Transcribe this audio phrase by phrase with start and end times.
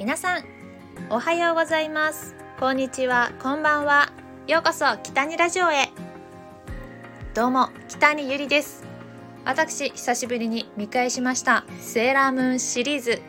[0.00, 0.44] 皆さん
[1.10, 2.34] おはようございます。
[2.58, 3.32] こんにちは。
[3.38, 4.10] こんばんは。
[4.46, 5.90] ようこそ北にラジオへ。
[7.34, 8.82] どうも北にゆりです。
[9.44, 11.66] 私久しぶりに見返しました。
[11.80, 13.20] セーラームーンシリーズ。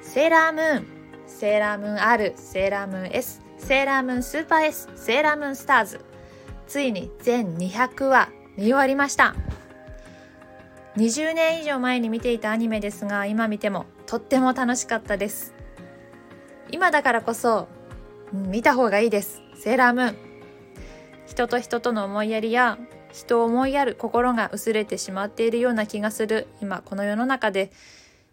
[0.00, 0.86] セーラームーン。
[1.26, 6.00] セーラームーン R セーラームーン S セーラームーンスーパー S セーラームーンスターズ。
[6.66, 9.34] ついに全200話見終わりました。
[10.96, 15.54] 20年以上前に見ていたアニメですが今見てもとっても楽しかったです。
[16.70, 17.66] 今だからこそ
[18.30, 19.40] 見た方がいいです。
[19.54, 20.16] セーラームーン。
[21.26, 22.76] 人と人との思いやりや
[23.10, 26.46] 人を思いやる心が薄れてしまっているような気がする。
[26.60, 27.72] 今この世の中で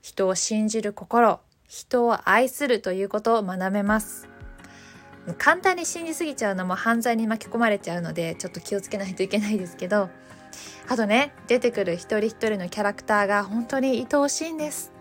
[0.02, 4.27] 人を信じる心人を愛するということを学べます。
[5.38, 10.10] 簡単に信じすぎちゃうのも犯罪に巻き込まれちゃうのでちょっと気をつけないといけないですけど。
[10.90, 14.99] あとね出てくる一人一人のキャラクターが本当に愛おしいんです。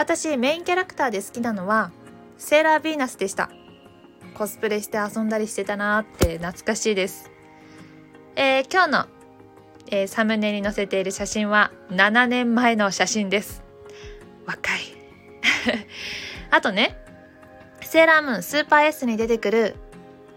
[0.00, 1.92] 私メインキャラクターで好きなのは
[2.38, 3.50] セーラーヴィーナスでした。
[4.32, 7.30] コスプレして遊んだりしてたなーって懐かしいです。
[8.34, 9.06] えー、今日の、
[9.90, 13.62] えー、サムネに載せている写真は7年前の写真です。
[14.46, 14.80] 若い。
[16.50, 16.96] あとね
[17.82, 19.76] セーラームーンスーパー S に出てくる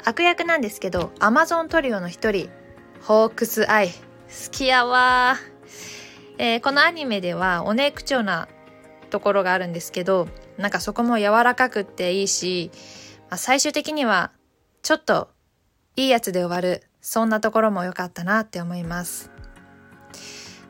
[0.03, 2.49] 悪役なんですけどアマゾントリオの一人
[3.01, 3.87] ホークスアイ。
[3.87, 3.93] 好
[4.51, 5.37] きやわ
[6.37, 8.49] えー、このアニメではおね口調な
[9.13, 12.71] ところがあるんですけどなんかそこも柔らかくっていいし、
[13.29, 14.31] まあ、最終的には
[14.81, 15.29] ちょっと
[15.95, 19.29] いいやつで終わるそんなところも良かったなって思います。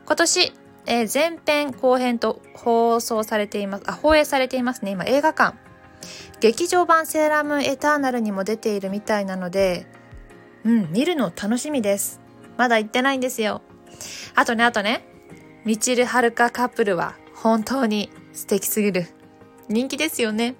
[0.04, 0.52] 今年、
[0.84, 4.90] えー、前編後編と放送されていますあ放映されていますね。
[4.90, 5.56] 今映画館。
[6.40, 9.86] 劇場版セーラームーンエターナルにも出ているみたいなので
[10.64, 12.20] うん見るの楽しみです。
[12.58, 13.62] まだ行ってないんですよ。
[14.34, 15.06] あとねあとね
[15.64, 19.06] みちるはるかカップルは本当に素敵すぎる。
[19.68, 20.54] 人気ですよね。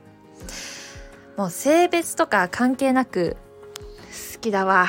[1.36, 3.36] もう性別とか関係なく
[4.34, 4.86] 好きだわ。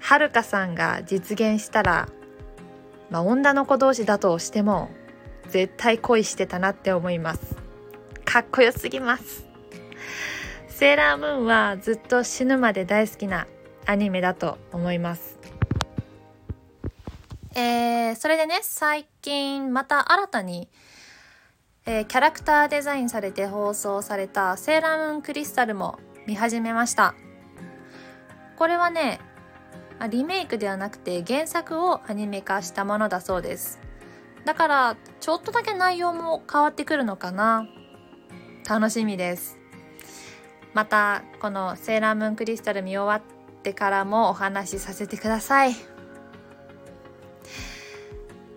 [0.00, 2.08] はるかさんが実現したら、
[3.10, 4.90] まあ、女の子同士だとしても
[5.48, 7.56] 絶対恋してたなって思います。
[8.24, 9.46] かっこよすぎます。
[10.68, 13.46] セーラームーンはずっと死ぬまで大好きな
[13.86, 15.41] アニメだと思います。
[17.54, 20.68] えー、それでね、最近また新たに、
[21.84, 27.14] えー、キャラクターデザインされて放送されたセーラームーンクリスタルも見始めました。
[28.56, 29.20] これはね、
[30.10, 33.80] リメイクではなくて原作をアニメ化したものだそうです。
[34.44, 37.66] だから、ちょっとだけ内容も変わってくるのかな。
[38.68, 39.58] 楽しみです。
[40.74, 45.91] また、このセーラームーンクリスタル見終わってからもお話しさせてください。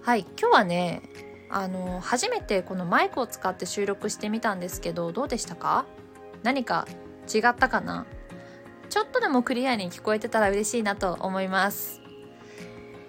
[0.06, 1.02] はい今日はね
[1.50, 5.88] あの初めてこのマイクを使って収録してみたんですけどどうでしたか？
[6.44, 6.88] 何か
[7.28, 8.06] 違ったかな？
[8.92, 12.02] ちょっとでもクリアに聞こえてたら嬉しいなと思います。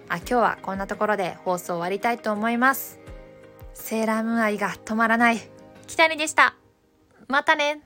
[0.09, 2.99] あ今日はこんなところで放送終わりたいと思います。
[3.75, 5.37] セーラームーン愛が止まらない。
[5.85, 6.55] 北にでした。
[7.27, 7.81] またね。